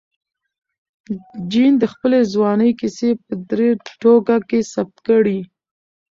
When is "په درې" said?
3.23-3.69